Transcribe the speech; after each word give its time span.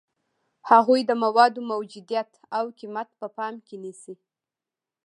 هغوی 0.69 1.01
د 1.05 1.11
موادو 1.23 1.59
موجودیت 1.71 2.29
او 2.57 2.65
قیمت 2.79 3.09
په 3.19 3.27
پام 3.37 3.53
کې 3.67 3.75
نیسي. 3.83 4.15